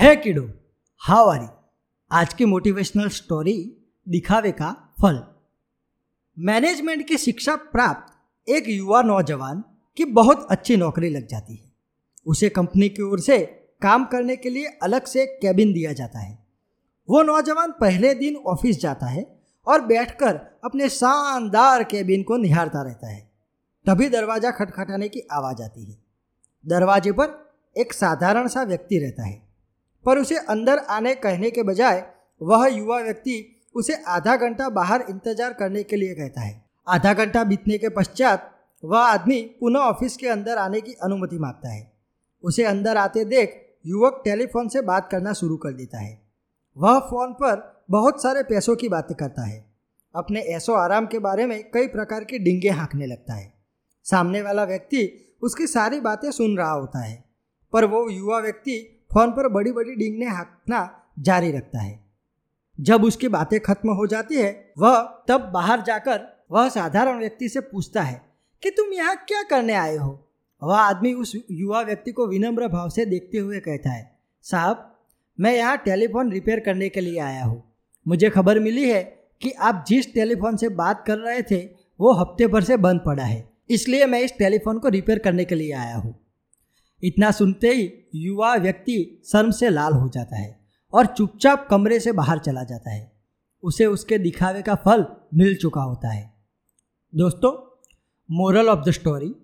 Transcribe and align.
है 0.00 0.14
किडो 0.16 0.42
how 1.02 1.28
are 1.28 1.40
आज 2.10 2.32
की 2.34 2.44
मोटिवेशनल 2.44 3.08
स्टोरी 3.08 3.52
दिखावे 4.06 4.52
का 4.52 4.68
फल 5.02 5.18
मैनेजमेंट 6.36 7.06
की 7.08 7.16
शिक्षा 7.16 7.56
प्राप्त 7.56 8.50
एक 8.50 8.68
युवा 8.68 9.02
नौजवान 9.02 9.62
की 9.96 10.04
बहुत 10.12 10.46
अच्छी 10.50 10.76
नौकरी 10.76 11.10
लग 11.10 11.26
जाती 11.26 11.56
है 11.56 11.72
उसे 12.26 12.48
कंपनी 12.48 12.88
की 12.88 13.02
ओर 13.02 13.20
से 13.20 13.38
काम 13.82 14.04
करने 14.04 14.36
के 14.36 14.50
लिए 14.50 14.68
अलग 14.82 15.06
से 15.06 15.26
कैबिन 15.42 15.72
दिया 15.72 15.92
जाता 15.92 16.18
है 16.18 16.32
वो 17.08 17.22
नौजवान 17.22 17.72
पहले 17.80 18.14
दिन 18.14 18.36
ऑफ़िस 18.46 18.80
जाता 18.80 19.06
है 19.06 19.26
और 19.66 19.84
बैठकर 19.86 20.40
अपने 20.64 20.88
शानदार 20.88 21.84
कैबिन 21.84 22.22
को 22.22 22.36
निहारता 22.36 22.82
रहता 22.82 23.10
है 23.10 23.20
तभी 23.86 24.08
दरवाज़ा 24.08 24.50
खटखटाने 24.50 25.08
की 25.08 25.26
आवाज़ 25.32 25.62
आती 25.62 25.84
है 25.84 25.98
दरवाजे 26.64 27.12
पर 27.12 27.38
एक 27.76 27.92
साधारण 27.92 28.48
सा 28.48 28.62
व्यक्ति 28.62 28.98
रहता 28.98 29.26
है 29.26 29.49
पर 30.04 30.18
उसे 30.18 30.36
अंदर 30.48 30.78
आने 30.90 31.14
कहने 31.14 31.50
के 31.50 31.62
बजाय 31.62 32.04
वह 32.40 32.66
युवा 32.66 32.98
व्यक्ति 32.98 33.44
उसे 33.74 33.94
आधा 34.08 34.36
घंटा 34.36 34.68
बाहर 34.68 35.04
इंतज़ार 35.10 35.52
करने 35.52 35.82
के 35.82 35.96
लिए 35.96 36.14
कहता 36.14 36.40
है। 36.40 36.60
आधा 36.86 37.12
घंटा 37.14 37.44
बीतने 37.44 37.78
के 37.78 37.88
पश्चात 37.88 38.50
वह 38.82 38.98
आदमी 38.98 39.40
पुनः 39.60 39.80
ऑफ़िस 39.80 40.16
के 40.16 40.28
अंदर 40.28 40.58
आने 40.58 40.80
की 40.80 40.92
अनुमति 41.02 41.38
माँगता 41.38 41.72
है। 41.72 41.90
उसे 42.44 42.64
अंदर 42.64 42.96
आते 42.96 43.24
देख 43.24 43.60
युवक 43.86 44.20
टेलीफोन 44.24 44.68
से 44.68 44.80
बात 44.82 45.08
करना 45.10 45.32
शुरू 45.32 45.56
कर 45.56 45.72
देता 45.72 45.98
है। 45.98 46.20
वह 46.76 46.98
फ़ोन 47.00 47.32
पर 47.32 47.84
बहुत 47.90 48.22
सारे 48.22 48.42
पैसों 48.42 48.76
की 48.76 48.88
बातें 48.88 49.14
करता 49.16 49.46
है। 49.46 49.64
अपने 50.14 50.40
ऐसो 50.40 50.74
आराम 50.74 51.06
के 51.06 51.18
बारे 51.18 51.46
में 51.46 51.62
कई 51.70 51.86
प्रकार 51.86 52.24
की 52.24 52.38
डिंगे 52.38 52.68
हाँकने 52.68 53.06
लगता 53.06 53.34
है। 53.34 53.52
सामने 54.06 54.42
वाला 54.42 54.64
व्यक्ति 54.64 55.02
उसकी 55.42 55.66
सारी 55.66 56.00
बातें 56.00 56.30
सुन 56.30 56.56
रहा 56.58 56.70
होता 56.70 57.04
है। 57.04 57.24
पर 57.72 57.84
वो 57.84 58.08
युवा 58.10 58.38
व्यक्ति 58.38 58.99
फ़ोन 59.10 59.30
पर 59.30 59.48
बड़ी 59.48 59.72
बड़ी 59.72 59.94
डिंगने 59.96 60.26
हाँकना 60.26 60.88
जारी 61.18 61.50
रखता 61.52 61.80
है। 61.80 61.98
जब 62.78 63.04
उसकी 63.04 63.28
बातें 63.28 63.58
खत्म 63.60 63.90
हो 63.90 64.06
जाती 64.06 64.36
है, 64.36 64.72
वह 64.78 65.00
तब 65.28 65.50
बाहर 65.54 65.80
जाकर 65.82 66.20
वह 66.50 66.68
साधारण 66.68 67.18
व्यक्ति 67.18 67.48
से 67.48 67.60
पूछता 67.62 68.02
है 68.02 68.20
कि 68.62 68.70
तुम 68.70 68.92
यहाँ 68.92 69.16
क्या 69.18 69.42
करने 69.42 69.74
आए 69.74 69.96
हो? 69.96 70.26
वह 70.62 70.76
आदमी 70.76 71.12
उस 71.14 71.34
युवा 71.50 71.80
व्यक्ति 71.82 72.12
को 72.12 72.26
विनम्र 72.26 72.68
भाव 72.68 72.88
से 72.88 73.04
देखते 73.06 73.38
हुए 73.38 73.60
कहता 73.60 73.90
है, 73.90 74.10
साहब, 74.44 74.86
मैं 75.38 75.54
यहाँ 75.54 75.76
टेलीफोन 75.76 76.32
रिपेयर 76.32 76.60
करने 76.60 76.88
के 76.88 77.00
लिए 77.00 77.18
आया 77.20 77.44
हूँ। 77.44 77.62
मुझे 78.06 78.30
खबर 78.30 78.58
मिली 78.58 78.88
है 78.88 79.02
कि 79.42 79.50
आप 79.50 79.84
जिस 79.88 80.12
टेलीफोन 80.14 80.56
से 80.56 80.68
बात 80.70 81.04
कर 81.06 81.18
रहे 81.18 81.42
थे, 81.42 81.60
वो 82.00 82.12
हफ़्ते 82.14 82.46
भर 82.46 82.62
से 82.62 82.76
बंद 82.78 83.00
पड़ा 83.06 83.24
है। 83.24 83.48
इसलिए 83.70 84.06
मैं 84.06 84.20
इस 84.20 84.32
टेलीफोन 84.38 84.78
को 84.78 84.88
रिपेयर 84.88 85.18
करने 85.18 85.44
के 85.44 85.54
लिए 85.54 85.72
आया 85.72 85.96
हूँ। 85.96 86.14
इतना 87.02 87.30
सुनते 87.30 87.68
ही 87.68 88.08
युवा 88.14 88.54
व्यक्ति 88.54 89.22
शर्म 89.26 89.50
से 89.50 89.70
लाल 89.70 89.92
हो 89.92 90.08
जाता 90.08 90.36
है 90.36 90.60
और 90.92 91.06
चुपचाप 91.06 91.68
कमरे 91.70 92.00
से 92.00 92.12
बाहर 92.12 92.38
चला 92.38 92.64
जाता 92.64 92.90
है। 92.90 93.12
उसे 93.62 93.86
उसके 93.86 94.18
दिखावे 94.18 94.62
का 94.62 94.74
फल 94.74 95.06
मिल 95.34 95.56
चुका 95.56 95.80
होता 95.80 96.08
है। 96.08 96.34
दोस्तों 97.14 97.52
मोरल 98.30 98.68
ऑफ़ 98.68 98.88
द 98.88 98.90
स्टोरी 98.90 99.34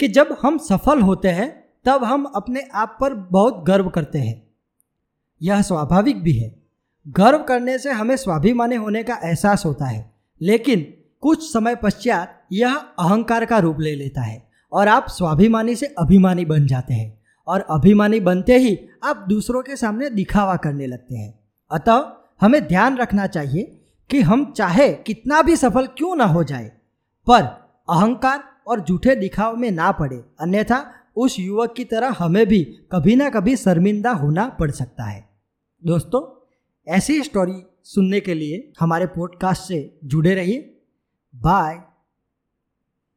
कि 0.00 0.08
जब 0.08 0.36
हम 0.42 0.58
सफल 0.58 1.00
होते 1.00 1.28
हैं, 1.28 1.68
तब 1.84 2.04
हम 2.04 2.24
अपने 2.24 2.60
आप 2.74 2.98
पर 3.00 3.14
बहुत 3.14 3.64
गर्व 3.66 3.88
करते 3.88 4.18
हैं। 4.18 4.50
यह 5.42 5.62
स्वाभाविक 5.62 6.22
भी 6.22 6.32
है। 6.32 6.62
गर्व 7.08 7.38
करने 7.38 7.78
से 7.78 7.90
हमें 7.90 8.16
स्वाभिमानी 8.16 8.76
होने 8.76 9.02
का 9.02 9.14
एहसास 9.24 9.64
होता 9.64 9.84
है, 9.84 10.14
लेकिन 10.42 10.80
कुछ 11.20 11.52
समय 11.52 11.76
पश्चात 11.76 12.46
यह 12.52 12.74
अहंकार 12.76 13.44
का 13.44 13.58
रूप 13.58 13.80
ले 13.80 13.94
लेता 13.94 14.20
है। 14.20 14.47
और 14.72 14.88
आप 14.88 15.08
स्वाभिमानी 15.08 15.76
से 15.76 15.86
अभिमानी 15.86 16.44
बन 16.44 16.66
जाते 16.66 16.94
हैं। 16.94 17.18
और 17.46 17.60
अभिमानी 17.70 18.20
बनते 18.20 18.58
ही 18.58 18.78
आप 19.04 19.24
दूसरों 19.28 19.62
के 19.62 19.76
सामने 19.76 20.10
दिखावा 20.10 20.56
करने 20.56 20.86
लगते 20.86 21.16
हैं। 21.16 21.38
अतः 21.70 22.12
हमें 22.40 22.66
ध्यान 22.66 22.96
रखना 22.96 23.26
चाहिए 23.26 23.84
कि 24.10 24.20
हम 24.20 24.52
चाहे 24.52 24.92
कितना 24.94 25.42
भी 25.42 25.56
सफल 25.56 25.86
क्यों 25.86 26.16
ना 26.16 26.24
हो 26.24 26.44
जाए, 26.44 26.68
पर 27.26 27.42
अहंकार 27.90 28.44
और 28.66 28.84
झूठे 28.84 29.14
दिखाव 29.14 29.56
में 29.56 29.70
ना 29.70 29.92
पड़े। 29.92 30.24
अन्यथा 30.40 30.86
उस 31.16 31.36
युवक 31.40 31.74
की 31.76 31.84
तरह 31.84 32.16
हमें 32.18 32.46
भी 32.46 32.64
कभी 32.92 33.16
ना 33.16 33.30
कभी 33.30 33.56
शर्मिंदा 33.56 34.10
होना 34.10 34.48
पड़ 34.48 34.70
सकता 34.70 35.04
है। 35.04 35.28
दोस्तों, 35.86 36.46
ऐसी 36.88 37.22
स्टोरी 37.22 37.62
सुनने 37.84 38.20
के 38.20 38.34
लिए 38.34 38.72
हमारे 38.80 39.06
पॉडकास्ट 39.06 39.62
से 39.62 39.98
जुड़े 40.04 40.34
रहिए। 40.34 40.80
बाय 41.36 41.82